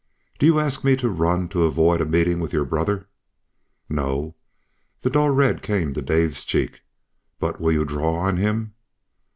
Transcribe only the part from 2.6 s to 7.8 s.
brother?" "No." The dull red came to Dave's cheek. "But will